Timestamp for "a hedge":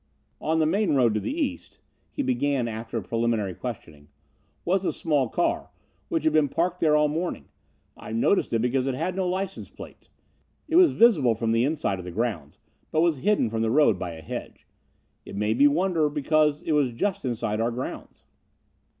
14.13-14.65